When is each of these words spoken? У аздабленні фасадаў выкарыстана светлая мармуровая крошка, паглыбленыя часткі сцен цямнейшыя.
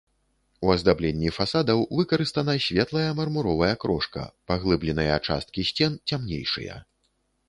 У 0.67 0.69
аздабленні 0.75 1.33
фасадаў 1.35 1.83
выкарыстана 1.97 2.55
светлая 2.67 3.11
мармуровая 3.19 3.69
крошка, 3.83 4.23
паглыбленыя 4.53 5.19
часткі 5.29 5.67
сцен 5.69 5.91
цямнейшыя. 6.11 6.75